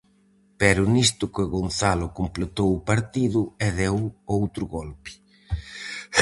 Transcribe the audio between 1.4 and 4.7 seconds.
Gonzalo completou o partido e deu outro